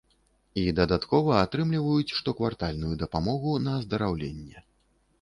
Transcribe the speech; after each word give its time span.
І 0.61 0.63
дадаткова 0.79 1.35
атрымліваюць 1.43 2.15
штоквартальную 2.21 2.93
дапамогу 3.05 3.57
на 3.67 3.79
аздараўленне. 3.85 4.69